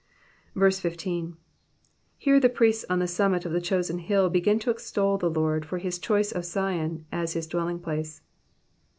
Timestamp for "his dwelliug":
7.33-7.83